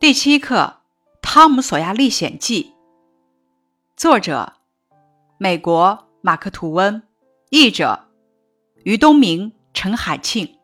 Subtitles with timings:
[0.00, 0.76] 第七课
[1.20, 2.62] 《汤姆·索亚历险记》，
[3.96, 4.52] 作者：
[5.38, 7.02] 美国马克·吐温，
[7.50, 8.04] 译者：
[8.84, 10.54] 于东明、陈海庆。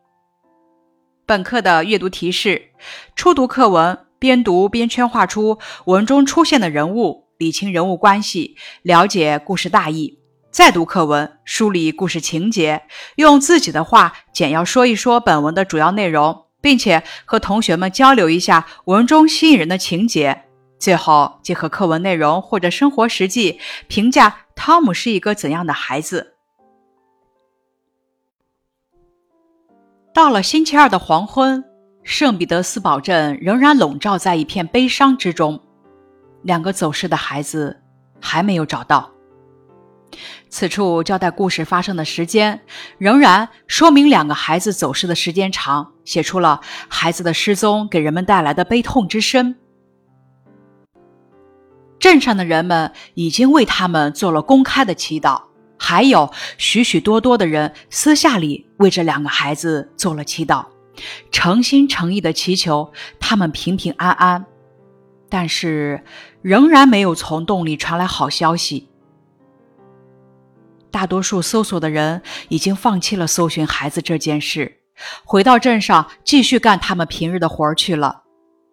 [1.25, 2.69] 本课的阅读提示：
[3.13, 10.17] 初读课文，边读边圈画出文中出现的人物，理清人物关系，了解故事大意；
[10.49, 12.83] 再读课文，梳理故事情节，
[13.17, 16.44] 用自己的话简要说一说本文的主要内容。
[16.65, 20.45] 并且和同学们交流一下文中吸引人的情节，
[20.79, 26.33] 最后结合课文内容或者生活实际，评价汤姆是一个怎样的孩子。
[30.11, 31.63] 到了星期二的黄昏，
[32.01, 35.61] 圣彼得斯堡镇仍然笼罩在一片悲伤之中，
[36.41, 37.79] 两个走失的孩子
[38.19, 39.14] 还没有找到。
[40.49, 42.61] 此处交代故事发生的时间，
[42.97, 49.55] 仍然说明两个孩子走失的时间长，写出了孩子的失踪给人们带来的悲痛之深。
[51.99, 55.41] 镇上的人们已经为他们做了公开的祈祷，
[55.77, 60.65] 还有许许多多的人私下里为这两个孩子做了祈祷，
[61.31, 64.45] 诚心诚意的祈求他们平平安安。
[65.27, 66.03] 但是，
[66.43, 68.89] 仍然没有从洞里传来好消息。
[70.95, 74.79] 大多数搜索的人已经放弃了搜寻孩子这件事，
[75.25, 78.23] 回到镇上继续干他们平日的活儿去了。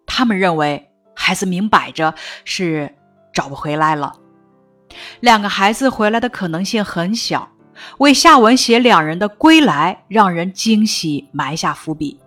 [0.06, 2.14] 他们认为孩子明摆着
[2.44, 2.94] 是
[3.34, 4.12] 找不回来了。
[5.18, 7.50] 两个孩子回来的可能性很小，
[7.98, 12.20] 为下文写两人的归来让人惊喜埋下伏笔。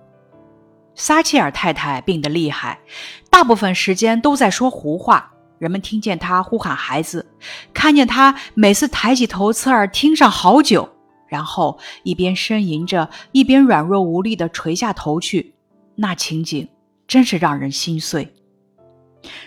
[0.93, 2.81] 撒切尔太太病得厉害，
[3.29, 5.31] 大部分时间都在说胡话。
[5.65, 7.25] 人们听见他呼喊孩子，
[7.73, 10.87] 看见他每次抬起头侧耳听上好久，
[11.27, 15.55] 然后一边呻吟着，一边软弱无力地垂下头去。
[15.95, 16.69] 那情景
[17.07, 18.31] 真是让人心碎。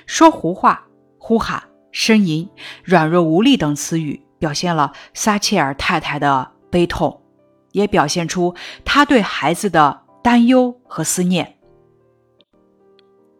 [0.06, 2.50] 说胡话、呼喊、呻吟、
[2.82, 7.22] 软弱无力等词语，表现了撒切尔太太的悲痛，
[7.70, 8.52] 也表现出
[8.84, 11.57] 她对孩子的担忧和思念。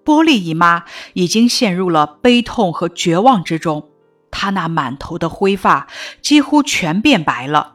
[0.09, 3.91] 波利姨妈已经陷入了悲痛和绝望之中，
[4.31, 5.87] 她那满头的灰发
[6.23, 7.75] 几乎全变白了。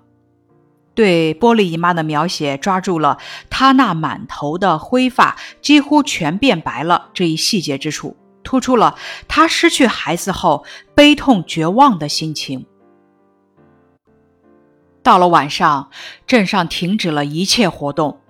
[0.95, 3.19] 对波利姨妈的描写抓住了
[3.51, 8.95] 她那满头的灰发几乎全变白了这一细节之处，突出了
[9.27, 10.65] 她失去孩子后
[10.95, 12.65] 悲痛绝望的心情。
[15.03, 15.91] 到了晚上，
[16.25, 18.21] 镇上停止了一切活动，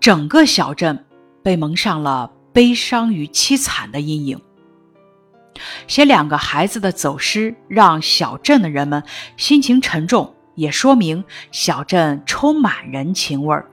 [0.00, 1.04] 整个小镇
[1.44, 2.32] 被蒙上了。
[2.52, 4.40] 悲伤与凄惨的阴影。
[5.86, 9.02] 写两个孩子的走失，让小镇的人们
[9.36, 13.66] 心情沉重，也说明小镇充满人情味儿。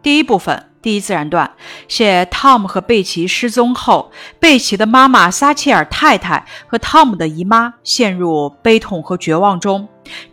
[0.00, 1.52] 第一部分，第一自然段，
[1.88, 4.10] 写汤姆和贝奇失踪后，
[4.40, 9.88] 贝奇的妈妈撒切尔太太和汤姆的姨妈陷入悲痛和绝望中，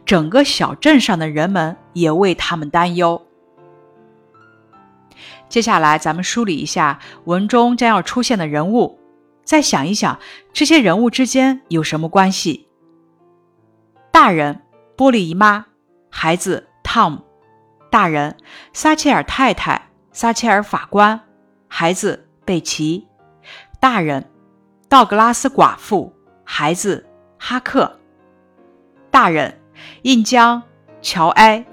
[0.06, 3.28] 整个小镇上的人们也为他们担忧。
[5.50, 9.00] 接下来，咱们梳理一下文中将要出现的人物，
[9.44, 10.20] 再想一想
[10.54, 12.68] 这些人物之间有什么关系。
[14.12, 14.62] 大人
[14.96, 15.66] 波利姨妈，
[16.12, 17.24] 孩子 Tom，
[17.90, 18.38] 大人
[18.74, 21.20] 撒切尔太太，撒切尔法官，
[21.68, 23.08] 孩子贝奇，
[23.80, 24.30] 大人
[24.88, 27.08] 道格拉斯寡妇，孩子
[27.40, 28.00] 哈克，
[29.10, 29.60] 大人
[30.04, 30.62] 印江
[31.02, 31.66] 乔埃。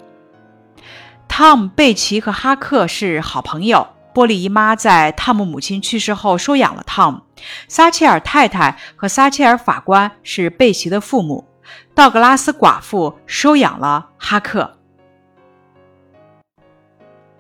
[1.39, 3.89] 汤姆、贝奇和哈克是好朋友。
[4.15, 7.21] 波利姨妈在汤姆母亲去世后收养了汤姆。
[7.69, 11.47] 撒切尔太太和撒切尔法官是贝奇的父母。
[11.95, 14.79] 道格拉斯寡妇收养了哈克。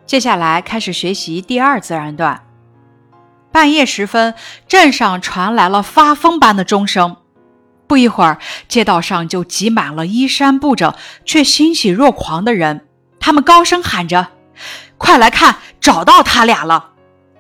[0.05, 2.45] 接下来开始学习第二自然段。
[3.51, 4.35] 半夜时分，
[4.69, 7.17] 镇上传来了发疯般的钟声。
[7.87, 12.83] 不一会儿，街道上就挤满了衣衫不整却欣喜若狂的人。
[13.26, 14.28] 他们高声喊着
[14.98, 16.92] ：“快来看，找到他俩了！”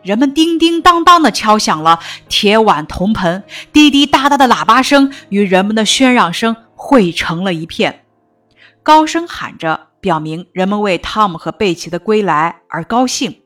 [0.02, 8.04] 人们叮叮当当地敲响了铁碗铜盆，滴滴答答的喇叭声与人们的喧嚷声汇成了一片。
[8.82, 13.42] 高声喊着，表明人们为汤姆和贝奇的归来而高兴。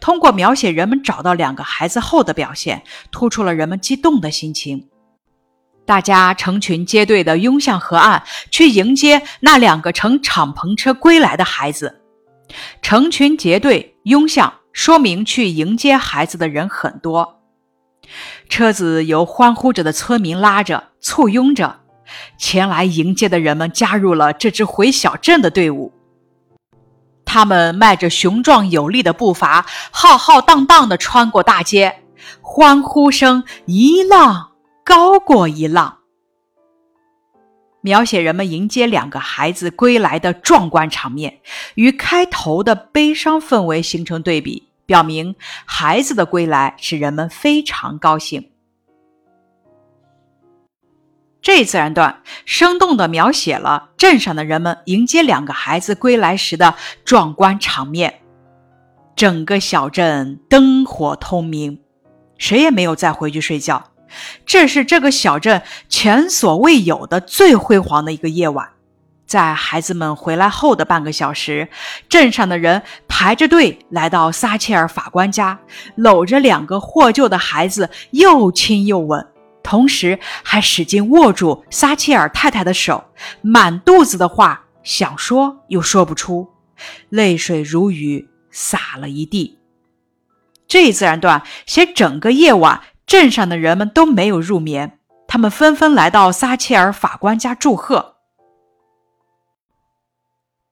[0.00, 4.88] 通过描写人们找到两个孩子后的表现，突出了人们激动的心情。
[5.90, 8.22] 大家成群结队地拥向河岸，
[8.52, 12.00] 去迎接那两个乘敞篷车归来的孩子。
[12.80, 17.40] 成群结队拥向，说明去迎接孩子的人很多。
[18.48, 21.80] 车子由欢呼着的村民拉着，簇拥着，
[22.38, 25.92] 前来迎接的人们加入了这支回小镇的队伍。
[27.24, 31.96] 他们迈着雄壮有力的步伐，浩浩荡荡地穿过大街。
[32.40, 34.49] 欢呼声一浪
[34.90, 35.98] 高过一浪。
[37.80, 41.38] 描写人们迎接两个孩子归来的壮观场面，
[41.76, 48.50] 与开头的悲伤氛围形成对比，表明孩子的归来使人们非常高兴。
[51.40, 58.22] 这自然段生动地描写了镇上的人们迎接两个孩子归来时的壮观场面。
[59.14, 61.80] 整个小镇灯火通明，
[62.38, 63.89] 谁也没有再回去睡觉。
[64.46, 68.68] 这是这个小镇前所未有的最辉煌的一个夜晚。
[69.26, 71.68] 在孩子们回来后的半个小时，
[72.08, 75.60] 镇上的人排着队来到撒切尔法官家，
[75.94, 79.24] 搂着两个获救的孩子，又亲又吻，
[79.62, 83.04] 同时还使劲握住撒切尔太太的手，
[83.40, 86.48] 满肚子的话想说又说不出，
[87.08, 89.58] 泪水如雨洒了一地。
[90.66, 92.80] 这一自然段写整个夜晚。
[93.10, 98.18] 镇上的人们都没有入眠，他们纷纷来到撒切尔法官家祝贺。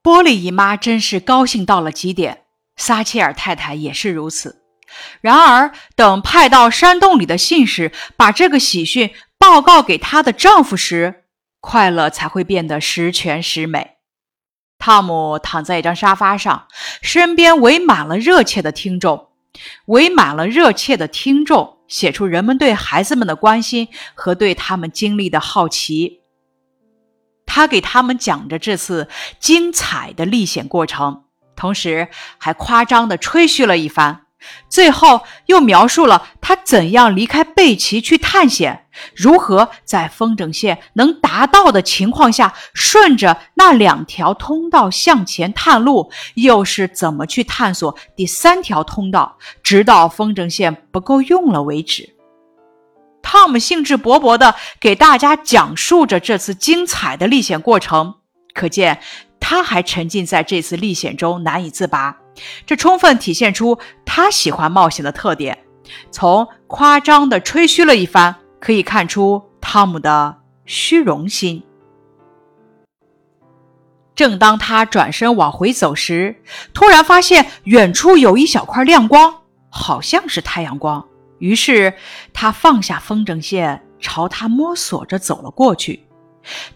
[0.03, 2.45] 波利姨妈真是高兴到了极点，
[2.77, 4.63] 撒切尔太太也是如此。
[5.21, 11.25] 然而，等派到山洞里的信使把这个喜讯报告给她的丈夫时，
[11.59, 13.97] 快乐才会变得十全十美。
[14.79, 16.69] 汤姆躺在一张沙发上，
[17.03, 19.31] 身边围满了热切的听众，
[19.87, 21.78] 围满了热切的听众。
[21.89, 26.21] 写出人们对孩子们的关心和对他们经历的好奇。
[27.45, 29.09] 他给他们讲着这次
[29.41, 31.25] 精彩的历险过程，
[31.57, 34.27] 同时还夸张的吹嘘了一番。
[34.69, 52.15] 最后又描述了他怎样离开贝奇去探险，如何在风筝线能达到的情况下，顺着那两条通道向前探路，又是怎么去探索第三条通道，直到风筝线不够用了为止。
[53.21, 58.15] 汤姆兴致勃勃地给大家讲述着这次精彩的历险过程，
[58.55, 59.01] 可见
[59.49, 62.15] 他还沉浸在这次历险中难以自拔。
[62.67, 65.57] 这充分体现出他喜欢冒险的特点。
[66.11, 70.37] 从夸张的吹嘘了一番，可以看出汤姆的
[70.67, 71.63] 虚荣心。
[74.15, 76.43] 正当他转身往回走时，
[76.75, 79.35] 突然发现远处有一小块亮光，
[79.71, 81.03] 好像是太阳光。
[81.39, 81.95] 于是
[82.35, 86.07] 他放下风筝线，朝他摸索着走了过去。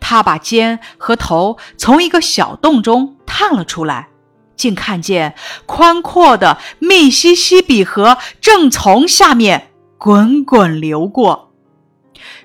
[0.01, 4.09] 他把肩和头从一个小洞中探了出来。
[4.55, 5.35] 竟看见
[5.67, 11.53] 宽阔的密西西比河正从下面滚滚流过，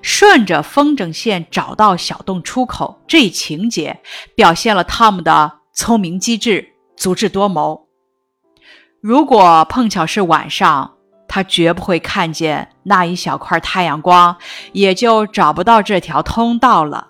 [0.02, 3.02] 顺着风筝线找到小洞出口。
[3.08, 4.00] 这一情节
[4.34, 7.88] 表现了汤姆的聪明机智、足智多谋。
[9.00, 10.97] 如果碰巧是晚上，
[11.28, 14.38] 他绝不会看见那一小块太阳光，
[14.72, 17.08] 也就找不到这条通道了。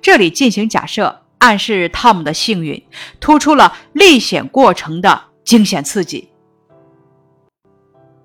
[0.00, 1.22] 这里进行假设。
[1.38, 2.84] 暗示汤姆的幸运，
[3.20, 6.30] 突出了历险过程的惊险刺激。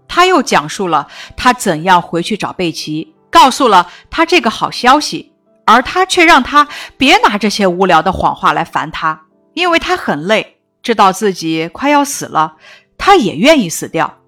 [0.07, 1.07] 他又讲述了
[1.37, 5.31] 他怎样回去找贝奇，告诉了他这个好消息，
[5.67, 6.67] 而他却让他
[6.97, 12.55] 别拿这些无聊的谎话来烦他，因为他很累，知道自己快要死了，
[12.97, 14.22] 他也愿意死掉。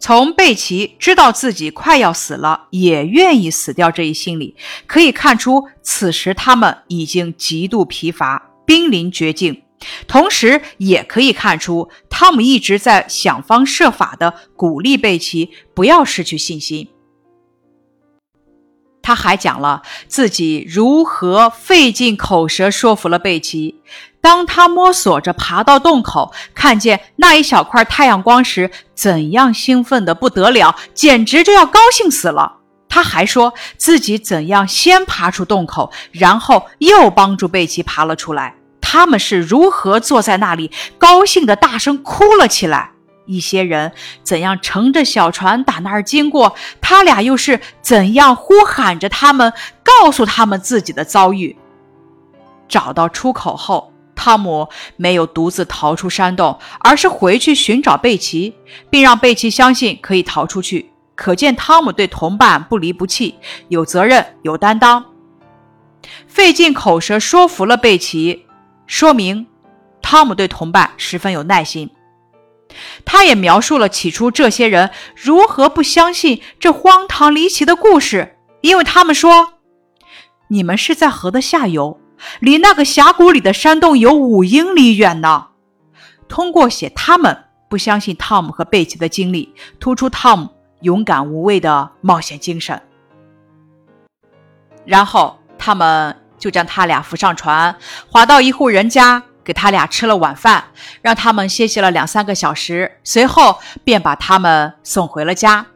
[0.00, 4.54] 从贝奇知道自己快要死了，也愿意死掉这一心理，
[4.86, 9.62] 可以看出，此时他们已经极度疲乏，濒临绝境。
[10.06, 16.88] 同时，也可以看出，汤姆一直在想方设法地鼓励贝奇不要失去信心。
[19.04, 23.82] 他还讲了自己如何费尽口舌说服了贝奇。
[24.22, 32.56] 当他摸索着爬到洞口，看见那一小块太阳光时，怎样兴奋的不得了，简直就要高兴死了。
[32.88, 38.54] 他还说自己怎样先爬出洞口，然后又帮助贝奇爬了出来。
[38.80, 42.93] 他们是如何坐在那里，高兴的大声哭了起来。
[43.26, 49.52] 一些人怎样乘着小船打那儿经过，他俩又是怎样呼喊着他们，
[49.82, 51.56] 告诉他们自己的遭遇。
[52.68, 53.90] 找到出口后。
[54.16, 58.54] 汤姆没有独自逃出山洞，而是回去寻找贝奇，
[58.88, 60.88] 并让贝奇相信可以逃出去。
[61.16, 63.34] 可见汤姆对同伴不离不弃，
[63.68, 65.04] 有责任、有担当。
[66.28, 68.46] 费尽口舌说服了贝奇，
[68.86, 69.46] 说明
[70.00, 71.90] 汤姆对同伴十分有耐心。
[73.04, 79.54] 他也描述了起初这些人如何不相信这荒唐离奇的故事，因为他们说
[80.48, 82.00] ：“你们是在河的下游。”
[82.40, 85.48] 离那个峡谷里的山洞有五英里远呢。
[86.26, 90.48] 通过写他们，不相信汤姆和贝奇的经历，突出汤姆
[90.80, 92.80] 勇敢无畏的冒险精神。
[94.86, 97.76] 然后他们就将他俩扶上船，
[98.08, 100.64] 划到一户人家，给他俩吃了晚饭，
[101.02, 105.66] 让他们歇息了两三个小时，随后便把他们送回了家。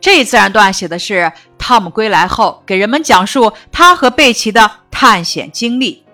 [0.00, 6.04] 这一自然段写的是汤姆归来后，给人们讲述他和贝奇的探险经历。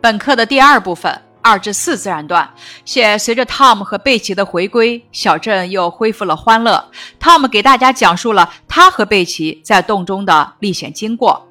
[0.00, 2.48] 本课的第二部分二至四自然段
[2.84, 6.88] 写，随着汤姆和贝奇的回归，小镇又恢复了欢乐。
[7.18, 11.48] 汤姆给大家讲述了他和贝奇在洞中的历险经过。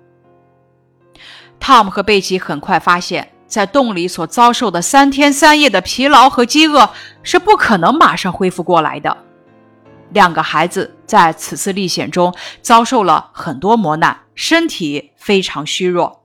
[1.59, 6.89] 汤姆和贝奇很快发现，在洞里所遭受的三天三夜的疲劳和饥饿
[7.21, 9.25] 是不可能马上恢复过来的。
[10.11, 16.23] 两个孩子在此次历险中遭受了很多磨难，身体非常虚弱。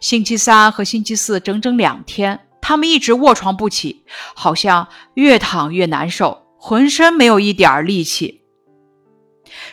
[0.00, 8.42] 星期三和星期四整整两天，他们一直卧床不起，好像越躺越难受，浑身没有一点力气，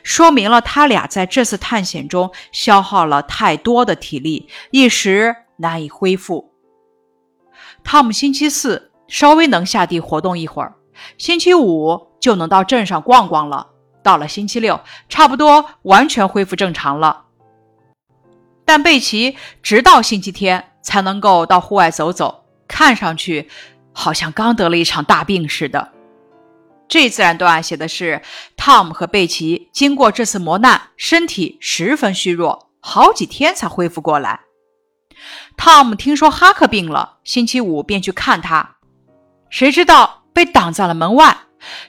[0.04, 6.54] 说明了他俩在这次探险中消耗了太多的体力，一时难以恢复。
[7.84, 10.76] 汤姆星期四稍微能下地活动一会儿，
[11.18, 12.16] 星期五。
[12.26, 13.68] 就能到镇上逛逛了。
[14.02, 17.26] 到了星期六，差不多完全恢复正常了。
[18.66, 23.48] 但贝奇直到星期天才能够到户外走走，看上去
[23.94, 25.92] 好像刚得了一场大病似的。
[26.88, 28.24] 这自然段写的是
[28.58, 34.40] 汤姆和贝奇经过这次磨难，身体十分虚弱，好几天才恢复过来。
[35.58, 38.78] 汤姆听说哈克病了，星期五便去看他，
[39.50, 41.38] 谁知道被挡在了门外。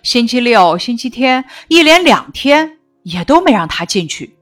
[0.03, 4.37] 星期六、星期天一连两天也都没让他进去。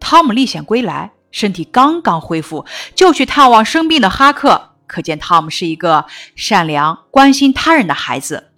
[0.00, 2.64] 汤姆历险归来，身体刚刚恢复，
[2.94, 8.52] 就去探望生病的哈克，可见汤姆是一个善良、关心他人的孩子。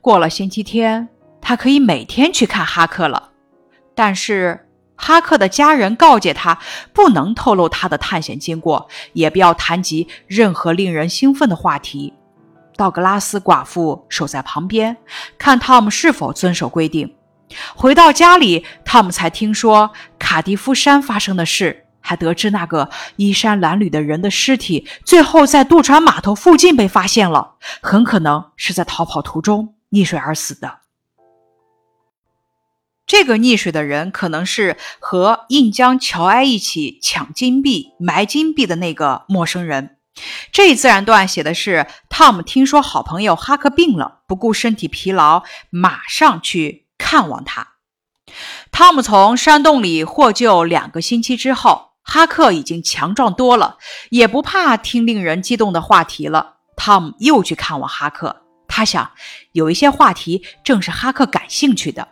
[0.00, 1.08] 过了星期天，
[1.40, 3.30] 他可以每天去看哈克了。
[3.94, 4.68] 但是
[5.04, 6.56] 哈克的家人告诫他，
[6.92, 12.14] 不能透露他的探险经过，也不要谈及任何令人兴奋的话题。
[12.76, 14.96] 道格拉斯寡妇守在旁边，
[15.36, 17.12] 看汤姆是否遵守规定。
[17.74, 19.90] 回到家里，汤姆才听说
[20.20, 30.81] 卡迪夫山发生的事，还得知那个衣衫褴褛的人的尸体最后在渡船码头附近被发现了，很可能是在逃跑途中溺水而死的。
[33.12, 39.98] 这个溺水的人可能是和印江乔埃一起抢金币、埋金币的那个陌生人。
[40.50, 47.74] 这一自然段写的是汤姆听说好朋友哈克病了，不顾身体疲劳，马上去看望他。
[48.70, 53.76] 汤姆从山洞里获救两个星期之后，哈克已经强壮多了，
[54.08, 56.54] 也不怕听令人激动的话题了。
[56.78, 58.34] 汤姆又去看望哈克，
[58.66, 59.10] 他想
[59.52, 62.08] 有一些话题正是哈克感兴趣的。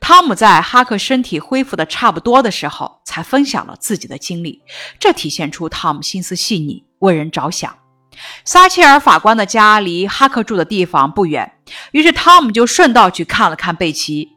[0.00, 4.62] 汤姆在哈克身体恢复的差不多的时候，才分享了自己的经历。
[4.98, 7.76] 这体现出汤姆心思细腻，为人着想。
[8.44, 11.52] 撒切尔法官的家离哈克住的地方不远，
[11.92, 14.36] 于是汤姆就顺道去看了看贝奇。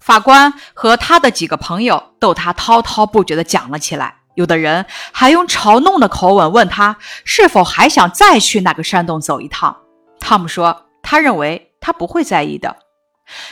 [0.00, 9.76] 法官和他的几个朋友逗他滔滔不绝地讲了起来，有的人还用嘲弄的口吻问他是否还想再去那个山洞走一趟。
[10.18, 12.76] 汤姆说，他认为他不会在意的。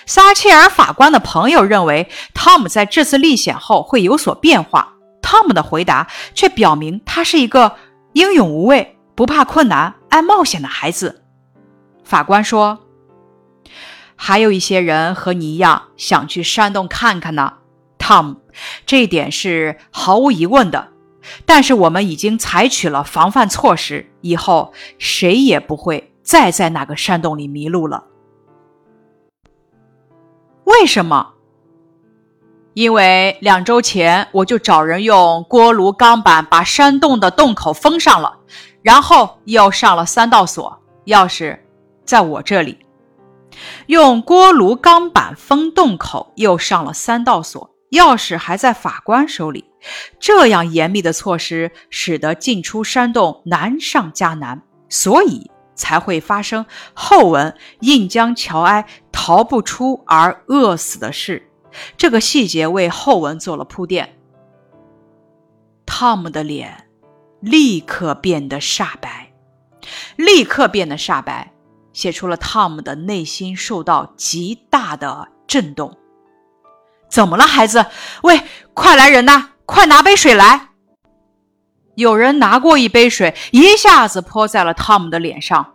[0.06, 4.94] 撒切尔法官的朋友认为，汤姆在这次历险后会有所变化。
[5.22, 7.76] 汤姆的回答却表明，他是一个
[8.14, 11.22] 英勇无畏、不怕困难、爱冒险的孩子。
[12.02, 12.80] 法官说
[14.16, 17.54] ：“还有一些人和你一样想去山洞看看呢，
[17.98, 18.36] 汤姆，
[18.84, 20.88] 这一点是毫无疑问的。
[21.44, 28.04] 但是我们已经采取了防范措施，以后谁也不会再在那个山洞里迷路了。”
[30.70, 31.34] 为什么？
[32.74, 38.38] 因为两周前我就找人用锅炉钢板把山洞的洞口封上了，
[38.80, 41.58] 然后又上了三道锁，钥匙
[42.04, 42.78] 在我这里。
[43.86, 49.64] 用锅炉钢板封洞口，又上了三道锁，钥匙还在法官手里。
[50.20, 55.50] 这样严密的措施，使得进出山洞难上加难，所以。
[55.80, 61.50] 才会发生后文印江乔埃逃不出而饿死的事，
[61.96, 64.18] 这个细节为后文做了铺垫。
[65.86, 66.86] 汤姆的脸
[67.40, 69.32] 立刻变得煞白，
[70.16, 71.52] 立刻变得煞白，
[71.94, 75.96] 写出了汤姆的内心受到极大的震动。
[77.08, 77.86] 怎么了，孩子？
[78.22, 78.42] 喂，
[78.74, 79.52] 快来人呐！
[79.64, 80.69] 快拿杯水来！
[82.00, 85.74] 有人拿过一杯水，一下子泼在了汤姆的脸上。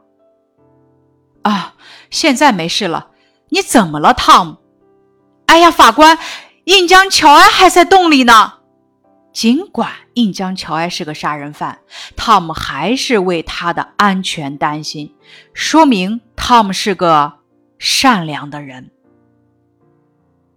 [1.44, 1.75] 啊，
[2.10, 3.10] 现在没事了。
[3.50, 4.58] 你怎么了，汤姆？
[5.46, 6.17] 哎呀，法官，
[6.63, 8.53] 印江乔埃还在洞里呢。
[9.32, 11.79] 尽管印江乔埃是个杀人犯，
[12.15, 15.13] 汤姆还是为他的安全担心，
[15.53, 17.34] 说明汤姆是个
[17.77, 18.89] 善良的人。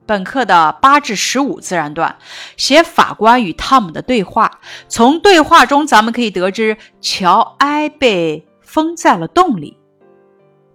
[0.09, 2.17] 本课的八至十五自然段
[2.57, 9.77] 写法官与汤姆的对话，从对话中咱们可以得知，乔埃被封在了洞里。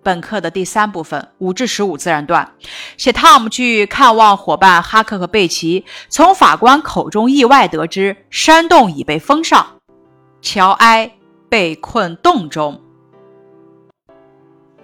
[0.03, 2.53] 本课的第三部分五至十五自然段，
[2.95, 9.65] 写汤姆去看望伙伴哈克和贝奇，从法官口中意外得知山洞已被封上，
[10.43, 11.11] 乔埃
[11.49, 12.79] 被困洞中。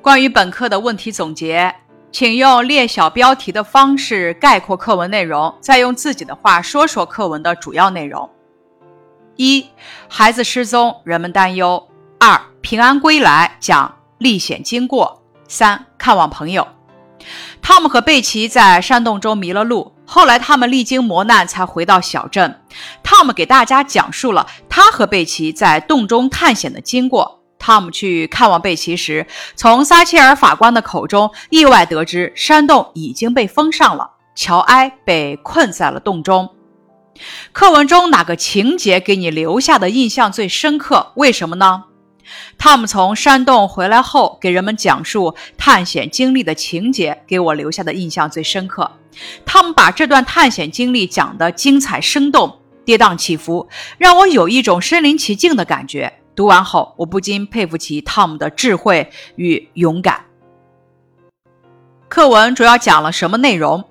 [0.01, 1.75] 关于本课的问题总结，
[2.11, 8.29] 请用列小标题的方式概括课文内容，再用自己的话说说课文的主要内容。
[9.35, 9.65] 一、
[10.07, 11.87] 孩子失踪，人们担忧。
[12.19, 13.95] 二、平安归来，讲。
[14.17, 16.67] 历险经过三，看望朋友。
[17.61, 22.61] 汤姆和贝奇在山洞中迷了路，后来他们历经磨难才回到小镇。
[23.01, 27.38] 汤姆给大家讲述了他和贝奇在洞中探险的经过。
[27.59, 36.49] 汤姆去看望贝奇时，从撒切尔法官的口中意外得知山洞已经被封上了，乔埃被困在了洞中。
[37.51, 41.11] 课文中哪个情节给你留下的印象最深刻？
[41.15, 41.83] 为什么呢？
[42.57, 48.89] 汤姆从山洞回来后，给人们讲述探险经历的情节，给我留下的印象最深刻。
[49.45, 56.18] 汤姆把这段探险经历讲得精彩生动、跌宕起伏，让我有一种身临其境的感觉。
[56.39, 60.23] 读完后，我不禁佩服起汤姆的智慧与勇敢。
[62.07, 63.83] 课文主要讲了什么内容？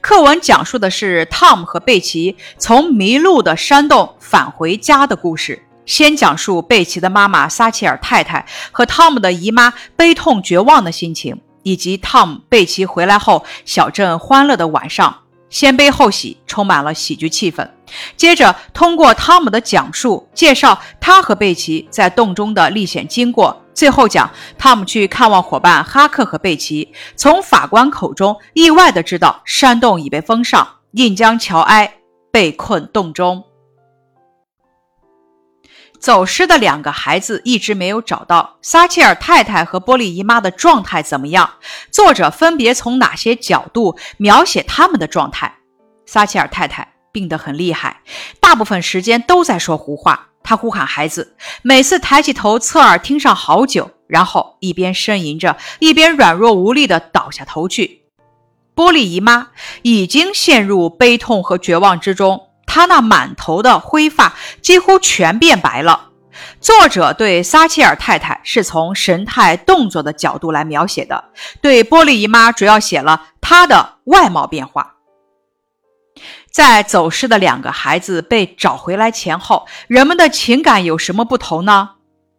[0.00, 5.64] 课文讲述的是汤姆和贝奇从迷路的山洞返回家的故事。
[5.86, 15.16] 先讲述贝奇的妈妈撒切尔太太和汤姆的姨妈悲痛绝望的心情，以及汤姆、贝奇回来后小镇欢乐的晚上，
[15.48, 17.70] 先悲后喜，充满了喜剧气氛。
[18.16, 23.60] 接着通过汤姆的讲述，介绍他和贝奇在洞中的历险经过。
[23.74, 31.94] 最后讲汤姆去看望伙伴哈克和贝奇，从法官口中意外的知道山洞已被封上，印江乔埃
[32.30, 33.44] 被困洞中。
[35.98, 38.58] 走失的两个孩子一直没有找到。
[38.60, 41.54] 撒切尔太太和波利姨妈的状态怎么样？
[41.90, 45.52] 作者分别从哪些角度描写他们的状态？
[46.04, 48.00] 撒切尔太太病得很厉害，
[48.40, 50.30] 大部分时间都在说胡话。
[50.42, 58.02] 他呼喊孩子，每次抬起头侧耳听上好久，然后一边呻吟着，一边软弱无力地倒下头去。
[58.74, 59.48] 波利姨妈
[59.82, 62.48] 已经陷入悲痛和绝望之中。
[62.66, 66.10] 她那满头的灰发几乎全变白了。
[66.60, 71.24] 作者对撒切尔太太是从神态、动作的角度来描写的，
[71.62, 74.93] 对波利姨妈主要写了她的外貌变化。
[76.54, 81.90] 在走失的两个孩子被找回来前后，人们的情感有什么不同呢？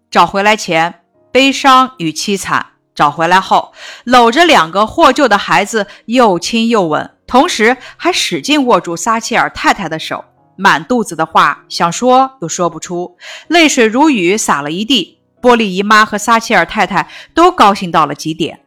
[0.10, 1.02] 找回来前，
[1.34, 3.74] 悲伤与凄惨；找回来后，
[4.06, 7.12] 搂着两个获救的孩子，又亲又吻。
[7.28, 10.24] 同时还使劲握住撒切尔太太的手，
[10.56, 13.18] 满肚子的话想说又说不出，
[13.50, 15.20] 泪水如雨洒了一地。
[15.42, 18.62] 波利姨妈和撒切尔太太都高兴到了极点。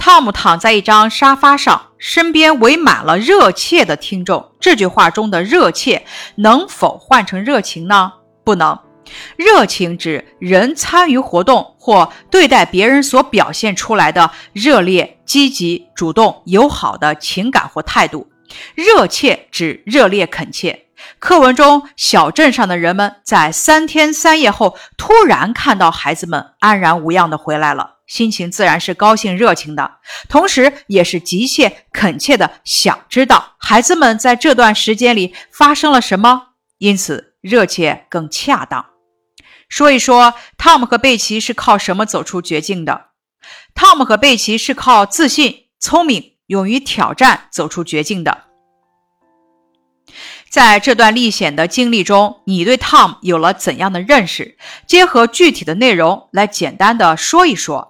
[0.00, 4.50] 汤姆躺在一张沙发上，身边围满了热切的听众。
[4.58, 8.10] 这句话中的“热切”能否换成“热情”呢？
[8.42, 8.78] 不能。
[9.36, 18.26] 热情指人参与活动或对待别人所表现出来的热烈、积极、主动、友好的情感或态度。
[18.74, 20.86] 热切指热烈、恳切。
[21.18, 38.84] 课文中，小镇上的人们在三天三夜后突然看到孩子们安然无恙地回来了，心情自然是高兴、热情的，同时也是急切、恳切的想知道孩子们在这段时间里发生了什么，因此热切更恰当。
[39.68, 43.10] 说一说汤姆和贝奇是靠什么走出绝境的？
[43.76, 48.46] 汤姆和贝奇是靠自信、聪明、勇于挑战走出绝境的。
[50.48, 54.58] 在这段历险的经历中，你对汤姆有了怎样的认识？
[54.88, 57.86] 结合具体的内容来简单的说一说。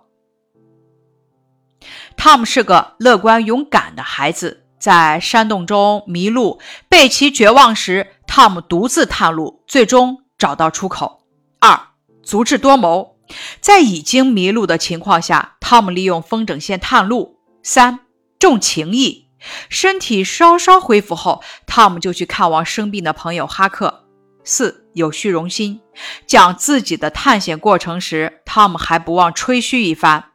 [2.23, 11.23] 汤姆是个乐观勇敢的孩子，在山洞中迷路，贝奇绝望时，汤姆独自探路，最终找到出口。
[11.61, 11.81] 二，
[12.23, 13.17] 足智多谋，
[13.63, 17.39] 在已经迷路的情况下，汤姆利用风筝线探路。
[17.63, 18.01] 三，
[18.39, 19.31] 重情义，
[19.71, 24.05] 身体稍稍恢复后，汤姆就去看望生病的朋友哈克。
[24.45, 25.81] 四有虚荣心，
[26.27, 30.30] 讲自己的探险过程时，汤姆还不忘吹嘘一番。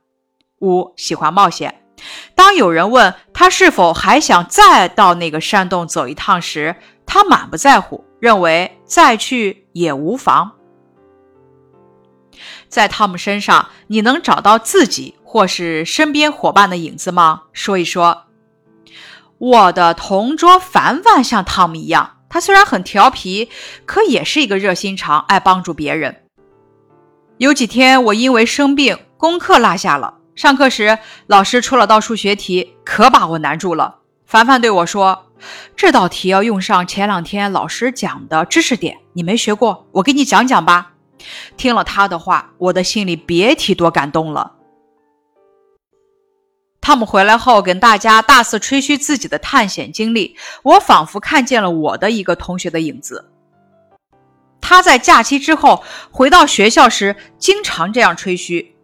[0.61, 1.83] 五喜欢冒险，
[2.33, 10.53] 当有人问他是否还想再到那个山洞走一趟时，他满不在乎，认为再去也无妨。
[12.67, 17.43] 在汤姆身上，你能找到自己或是身边伙伴的影子吗？
[17.53, 18.23] 说一说。
[19.37, 23.49] 我的同桌凡凡像汤姆一样，他虽然很调皮，
[23.85, 26.23] 可也是一个热心肠、爱帮助别人。
[27.37, 30.14] 有几天我因为生病，功课落下了。
[30.35, 33.99] 上课时，老师出了道数学题，可把我难住了。
[34.25, 35.31] 凡凡对我说
[35.77, 40.91] ：“这道题要用上前两天老师讲的知识点，你没学过，我给你讲讲吧。”
[41.55, 44.51] 听了他的话，我的心里别提多感动了。
[46.81, 53.31] 汤姆回来后，跟大家大肆吹嘘自己的探险经历，我仿佛看见了我的一个同学的影子。
[54.59, 58.74] 他在假期之后回到学校时，经常这样吹嘘。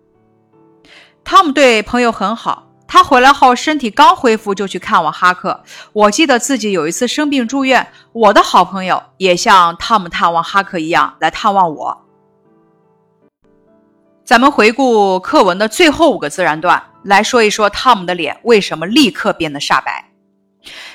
[1.24, 5.64] 汤姆对朋友很好，他回来后身体刚恢复就去看望哈克。
[5.94, 12.06] 我记得自己有一次生病住院，我的好朋友也像汤姆探望哈克一样来探望我。
[14.26, 20.10] 咱们回顾课文的最后五个自然段，来说一说汤姆的脸为什么立刻变得煞白。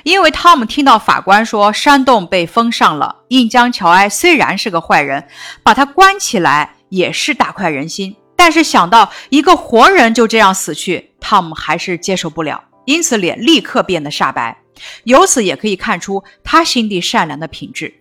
[0.04, 5.26] 因为汤姆听到法官说山洞被封上了，印江乔埃虽然是个坏人，
[5.62, 8.14] 把他关起来也是大快人心。
[8.36, 14.62] 但是想到一个活人就这样死去，汤姆还是接受不了，因此脸立刻变得煞白。
[15.04, 17.92] 由此也可以看出他心地善良的品质。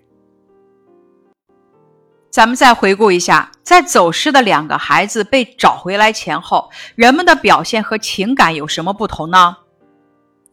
[2.30, 9.56] 咱们再回顾一下，在走失的两个孩子被找回来前后，人们的表现和情感有什么不同呢？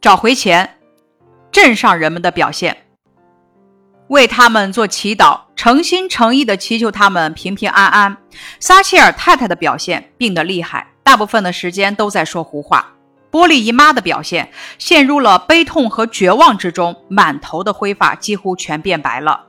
[0.00, 0.78] 找回前，
[1.50, 2.81] 镇上人们的表现，
[4.12, 8.14] 为他们做祈祷，诚心诚意地祈求他们平平安安。
[8.60, 12.92] 撒切尔太太的表现，病得厉害，大部分的时间都在说胡话。
[13.30, 19.46] 波利姨妈的表现，陷入了悲痛和绝望之中，满头的灰发几乎全变白了。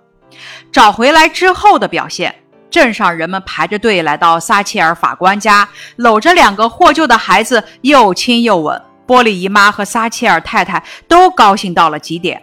[0.71, 2.33] 找回来之后的表现，
[2.71, 8.81] 镇上人们排着队来到撒切尔法官家，搂着两个获救的孩子，又亲又吻。
[9.05, 12.41] 波利姨妈和撒切尔太太都高兴到了极点。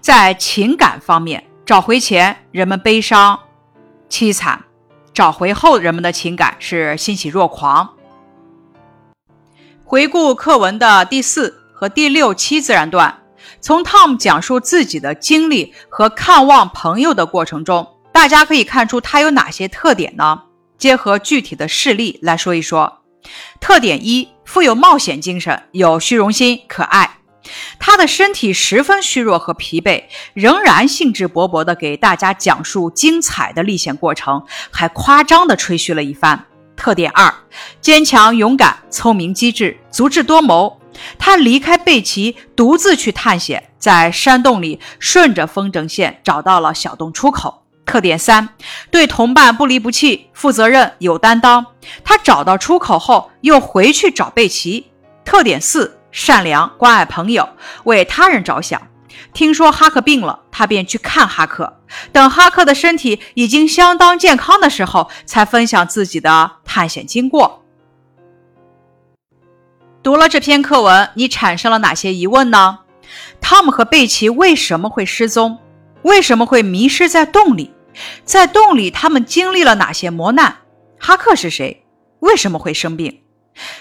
[0.00, 3.38] 在情感方面，找回前人们悲伤
[4.08, 4.64] 凄惨，
[5.14, 7.90] 找回后人们的情感是欣喜若狂。
[9.84, 13.22] 回顾课文的第四和第六七自然段。
[13.60, 20.42] 从 Tom 讲述自己的经历和看望朋友的过程中，大家可以看出他有哪些特点呢？
[20.76, 23.02] 结合具体的事例来说一说。
[23.60, 27.19] 特点一：富有冒险精神，有虚荣心，可爱。
[27.78, 36.46] 他的身体十分虚弱和疲惫，仍然兴致勃勃地给大家讲述精彩的历险过程，还夸张地吹嘘了一番。
[36.76, 37.34] 特点二：
[37.80, 40.80] 坚强勇敢，聪明机智，足智多谋。
[41.18, 47.62] 他离开贝奇，独自去探险，在山洞里顺着风筝线找到了小洞出口。
[47.84, 48.48] 特点三：
[48.90, 51.66] 对同伴不离不弃，负责任有担当。
[52.02, 54.86] 他找到出口后，又回去找贝奇。
[55.24, 57.48] 特点四：善良，关爱朋友，
[57.84, 58.80] 为他人着想。
[59.32, 61.80] 听说哈克病了，他便去看哈克。
[62.12, 67.64] 等哈克的身体已经相当健康的时候，才分享自己的探险经过。
[70.02, 72.80] 读了这篇课文，你产生了哪些疑问呢？
[73.40, 75.58] 汤姆和贝奇为什么会失踪？
[76.02, 77.74] 为什么会迷失在洞里？
[78.24, 80.56] 在洞里，他们经历了哪些磨难？
[80.98, 81.84] 哈克是谁？
[82.20, 83.20] 为什么会生病？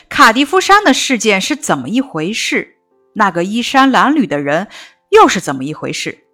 [0.10, 2.78] 卡迪夫山的事件是怎么一回事？
[3.14, 4.68] 那个衣衫褴褛的人
[5.10, 6.26] 又是怎么一回事？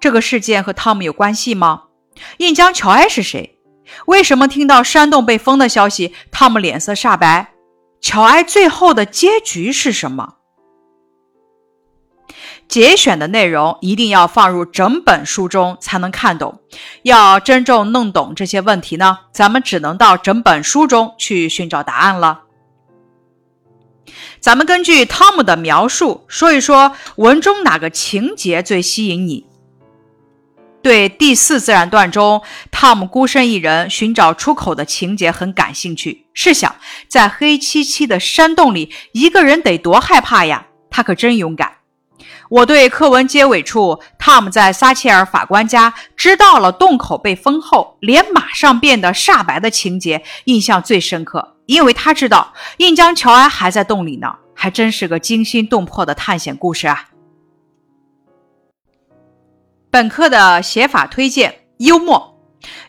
[0.00, 1.84] 这个事件和汤姆有关系吗？
[2.38, 3.58] 印江乔埃是谁？
[4.06, 7.52] 为什么听到山洞被封的消息，汤姆脸色煞白？
[8.00, 10.34] 乔埃最后的结局是什么？
[12.66, 16.60] 节选的内容一定要放入整本书中才能看懂。
[17.02, 22.42] 要真正弄懂这些问题呢，咱们只能到整本书中去寻找答案了。
[24.40, 29.46] 咱们根据汤姆的描述说一说文中哪个情节最吸引你。
[30.82, 36.26] 对第四自然段中汤姆孤身一人寻找出口的情节很感兴趣。
[36.34, 36.76] 试想，
[37.08, 40.66] 在黑漆漆的山洞里，一个人得多害怕呀！
[40.90, 41.78] 他可真勇敢。
[42.54, 57.08] 我对课文结尾处汤姆在撒切尔法官家知道了洞口被封后，脸马上变得煞白的情节印象最深刻，因为他知道印江乔安还在洞里呢，还真是个惊心动魄的探险故事啊！
[59.90, 62.38] 本课的写法推荐：幽默，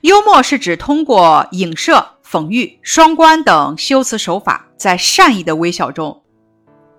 [0.01, 6.21] 幽默是指通过影射、讽喻、双关等修辞手法，在善意的微笑中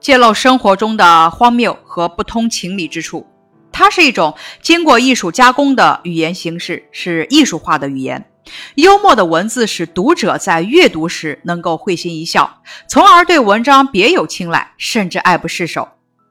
[0.00, 3.26] 揭露生活中的荒谬和不通情理之处。
[3.72, 8.30] 它是一种经过艺术加工的语言形式，是艺术化的语言。
[8.76, 15.88] 幽默的文字使读者在阅读时能够会心一笑，从而对文章别有青睐，甚至爱不释手。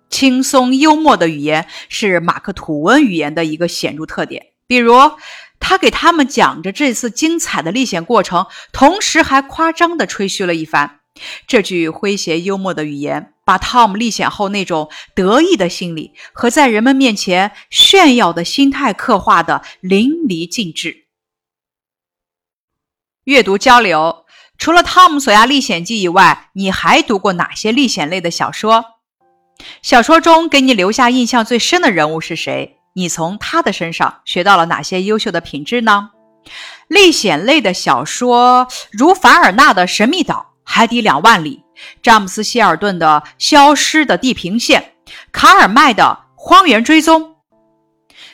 [0.09, 4.45] 轻松幽默的语言是马克·吐温语言的一个显著特点。
[4.65, 4.93] 比如，
[5.59, 10.99] 他给他们讲着这次精彩的历险过程，同时还夸张地吹嘘了一番。
[11.47, 21.05] 这句诙谐幽默的语言，把汤姆历险后那种得意的心理和在人们面前炫耀的心态刻画的淋漓尽致。
[23.23, 24.25] 阅读交流，
[24.57, 28.85] 除了《汤姆·索亚历险记》以外，你还读过哪些历险类的小说？
[29.81, 32.77] 小说中给你留下印象最深的人物是谁？
[32.93, 36.11] 你从他的身上学到了哪些优秀的品质呢？
[36.87, 40.51] 历险类的小说，如凡尔纳的《神秘岛》。
[40.65, 41.63] 海底两万里，
[42.03, 44.93] 詹姆斯·希尔顿的《消失的地平线》，
[45.31, 46.03] 卡尔麦的
[46.35, 47.21] 《荒原追踪》。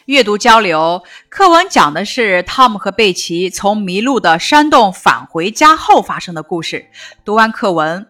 [0.05, 6.89] 阅读交流课文讲的是汤姆和贝奇从迷路的山洞返回家后发生的故事。
[7.23, 8.07] 读完课文，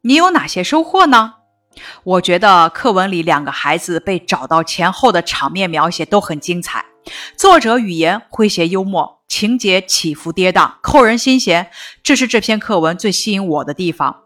[0.00, 1.34] 你有哪些收获呢？
[2.02, 6.84] 我觉得课文里两个孩子被找到前后的场面描写都很精彩，
[7.36, 9.18] 作者语言诙谐幽默。
[9.28, 11.70] 情节起伏跌宕，扣人心弦，
[12.02, 14.22] 这是这篇课文最吸引我的地方。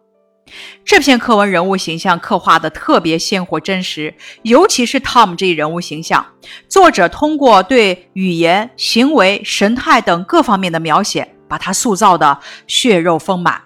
[0.84, 6.24] 这篇课文人物形象刻画的特别鲜活真实，尤其是 Tom 这一人物形象，
[6.68, 13.60] 作者通过对语言、行为、神态等各方面的描写，把他塑造的血肉丰满。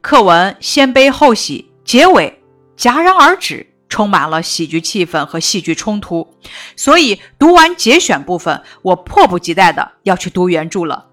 [0.00, 2.42] 课文先悲后喜，结尾
[2.78, 3.69] 戛然而止。
[3.90, 6.26] 充满了喜剧气氛和戏剧冲突，
[6.76, 11.08] 所以读完节选部分，我迫不及待的要去读原著了。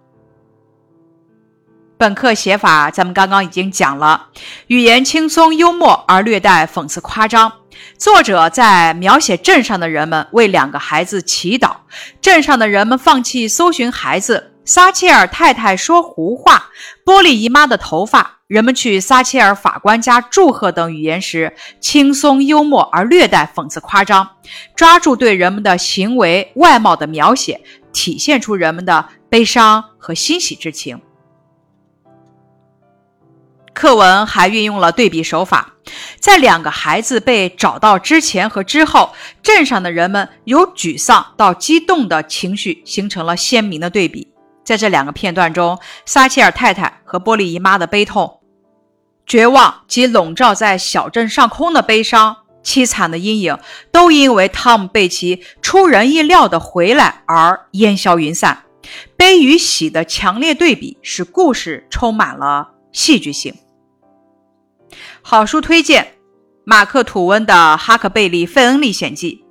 [1.97, 4.27] 本课写法咱们刚刚已经讲了，
[4.67, 7.51] 语言轻松幽默而略带讽刺夸张。
[7.97, 11.75] 作者在描写镇上的人们为两个孩子祈祷，
[12.21, 14.53] 镇上的人们放弃搜寻孩子。
[14.67, 16.71] 撒切尔太太说胡话，
[17.05, 24.29] 波利姨妈的头发，人们去撒切尔法官家祝贺等语言时，轻松幽默而略带讽刺夸张，
[24.75, 27.61] 抓住对人们的行为外貌的描写，
[27.93, 30.99] 体现出人们的悲伤和欣喜之情。
[33.73, 35.75] 课文还运用了对比手法，
[36.19, 44.27] 在两个孩子被找到之前和之后，镇上的人们由沮丧到激动的情绪形成了鲜明的对比。
[44.67, 48.41] 在这两个片段中，撒切尔太太和波利姨妈的悲痛、
[49.25, 53.57] 绝望及笼罩在小镇上空的悲伤、凄惨的阴影，
[53.93, 58.65] 都因为汤姆·贝奇出人意料的回来而烟消云散。
[59.15, 63.55] 悲与喜的强烈对比，使故事充满了戏剧性。
[65.21, 66.15] 好书推荐：
[66.65, 69.45] 马克·吐温的《哈克贝利·费恩历险记》。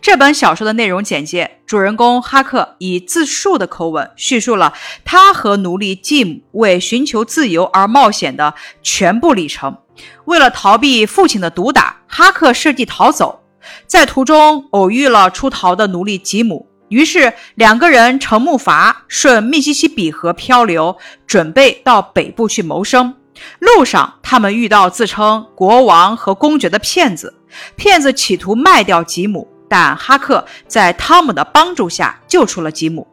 [0.00, 4.72] 这本小说的内容简介：主人公哈克以自述的口吻叙述了
[5.04, 9.76] 他和奴隶吉姆为寻求自由而冒险的全部历程。
[10.24, 13.40] 为了逃避父亲的毒打，哈克设计逃走，
[13.86, 23.14] 在途中偶遇了出逃的奴隶吉姆，于是两个人乘木筏顺密西西比河漂流，准备到北部去谋生。
[23.58, 27.34] 路上，他们遇到自称国王和公爵的骗子，
[27.76, 29.46] 骗子企图卖掉吉姆。
[29.68, 33.06] 但哈克在汤姆的帮助下救出了吉姆。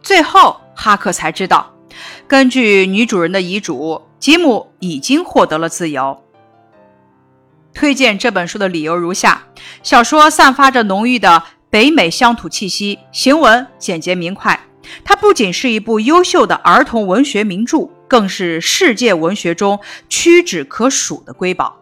[0.00, 1.74] 最后，哈克才知道，
[2.28, 6.22] 根据女主人的遗嘱，吉姆已经获得了自由。
[7.74, 9.42] 推荐这本书的理由如下：
[9.82, 14.58] 小说散发着浓郁的北美乡土气息，行文简洁明快。
[15.04, 21.76] 它不仅是一部优秀的儿童文学名著，更是世界文学中屈指可数的瑰宝。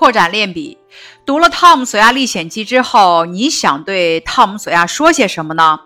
[0.00, 0.78] 拓展练笔，
[1.26, 5.80] 读了《汤姆·索亚历险记》之后，你想对汤姆·索亚说些什么呢？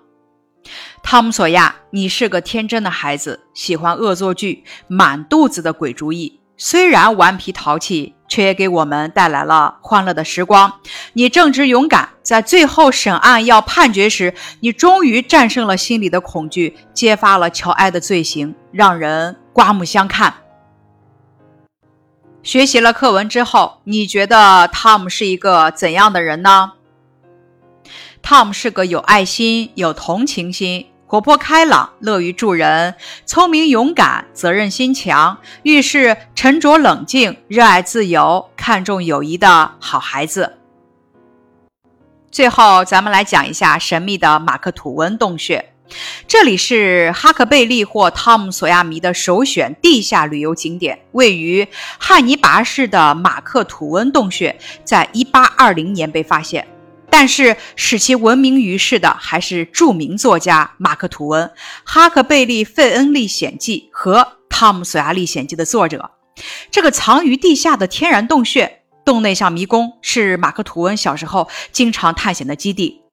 [1.03, 6.39] 汤姆·索亚，你是个天真的孩子，喜欢恶作剧，满肚子的鬼主意。
[6.57, 10.73] 虽然顽皮淘气，却也给我们带来了欢乐的时光。
[11.15, 20.33] 你正直勇敢，在最后审案要判决时，你终于战胜了心里的恐惧，揭发了乔埃的罪行，让人刮目相看。
[22.45, 26.73] 学习了课文之后，你觉得汤姆是一个怎样的人呢？
[28.21, 40.59] 汤姆是个有爱心、有同情心、活泼开朗、乐于助人、聪明勇敢、责任心强、遇事沉着冷静、热爱自由、看重友谊的好孩子。
[42.31, 45.74] 最后，咱们来讲一下神秘的马克吐温洞穴。
[46.27, 51.69] 这里是哈克贝利或汤姆索亚迷的首选地下旅游景点，位于
[51.99, 56.67] 汉尼拔市的马克吐温洞穴，在1820年被发现。
[57.11, 61.47] 但是使其闻名于世的还是著名作家马克吐温，
[61.85, 64.19] 《哈克贝利·费恩历险记》和
[64.49, 66.11] 《汤姆·索亚历险记》的作者。
[66.73, 73.04] 这个藏于地下的天然洞穴，洞内像迷宫，是马克吐温小时候经常探险的基地。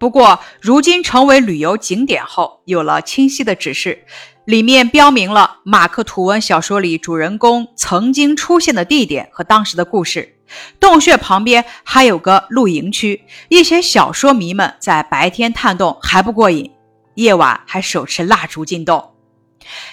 [0.00, 4.06] 不过，如今成为旅游景点后，有了清晰的指示，
[4.46, 10.38] 里面标明了马克吐温小说里主人公曾经出现的地点和当时的故事。
[10.80, 16.70] 洞穴旁边还有个露营区，一些小说迷们在白天探洞还不过瘾，
[17.16, 19.10] 夜晚还手持蜡烛进洞。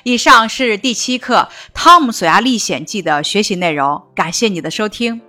[0.04, 5.22] 以上是第七课《汤姆·索亚历险记》的学习内容，感谢你的收听。